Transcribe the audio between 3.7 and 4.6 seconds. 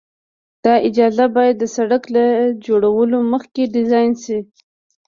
ډیزاین شي